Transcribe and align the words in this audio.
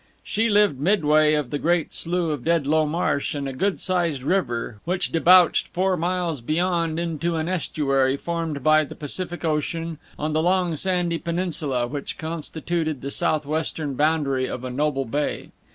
She 0.23 0.49
lived 0.49 0.79
midway 0.79 1.35
of 1.35 1.51
the 1.51 1.59
great 1.59 1.93
slough 1.93 2.31
of 2.31 2.43
Dedlow 2.43 2.87
Marsh 2.87 3.35
and 3.35 3.47
a 3.47 3.53
good 3.53 3.79
sized 3.79 4.23
river, 4.23 4.79
which 4.83 5.11
debouched 5.11 5.67
four 5.67 5.95
miles 5.95 6.41
beyond 6.41 6.99
into 6.99 7.35
an 7.35 7.47
estuary 7.47 8.17
formed 8.17 8.63
by 8.63 8.83
the 8.83 8.95
Pacific 8.95 9.45
Ocean, 9.45 9.99
on 10.17 10.33
the 10.33 10.41
long 10.41 10.75
sandy 10.75 11.19
peninsula 11.19 11.85
which 11.85 12.17
constituted 12.17 13.01
the 13.01 13.11
southwestern 13.11 13.93
boundary 13.93 14.47
of 14.49 14.63
a 14.63 14.71
noble 14.71 15.05
bay. 15.05 15.51